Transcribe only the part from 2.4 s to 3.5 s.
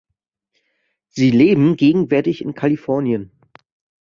in Kalifornien.